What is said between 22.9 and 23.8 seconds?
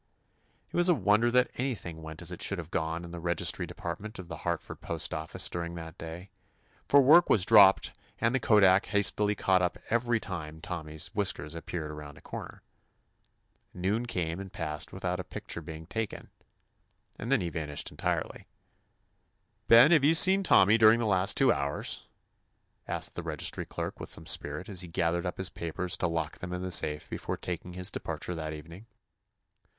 the 170 TOMMY POSTOFFICE registry